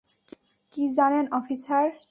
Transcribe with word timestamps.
কী 0.71 0.83
জানেন 0.97 1.25
অফিসার? 1.31 1.85